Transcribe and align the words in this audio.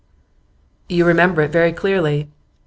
'You 0.89 1.05
remember 1.05 1.43
it 1.43 1.51
very 1.51 1.71
clearly. 1.73 2.27